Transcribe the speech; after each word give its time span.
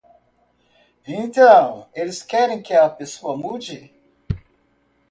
E 1.07 1.13
então 1.13 1.87
eles 1.93 2.23
querem 2.23 2.59
que 2.63 2.73
a 2.73 2.89
pessoa 2.89 3.37
mude. 3.37 3.93